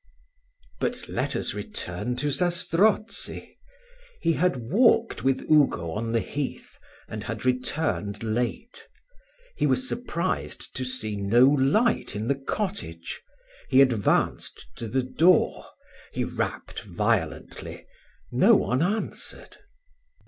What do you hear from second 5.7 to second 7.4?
on the heath, and